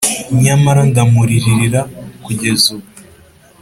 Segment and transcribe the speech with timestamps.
[0.43, 1.81] nyamara ndamuririra
[2.25, 2.87] kugeza ubu;